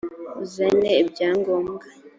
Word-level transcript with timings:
uzane 0.43 0.89
ibyangombwa. 1.01 1.85